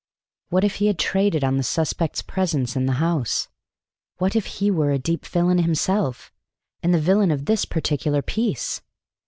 [0.49, 3.49] What if he had traded on the suspect's presence in the house?
[4.17, 6.33] What if he were a deep villain himself,
[6.81, 8.81] and the villain of this particular piece?